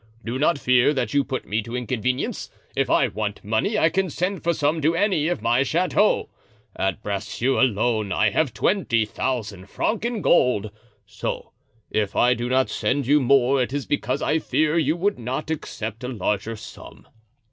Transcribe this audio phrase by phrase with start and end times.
[0.25, 4.09] Do not fear that you put me to inconvenience; if I want money I can
[4.09, 6.27] send for some to any of my chateaux;
[6.75, 10.71] at Bracieux alone, I have twenty thousand francs in gold.
[11.05, 11.51] So,
[11.91, 15.51] if I do not send you more it is because I fear you would not
[15.51, 17.07] accept a larger sum.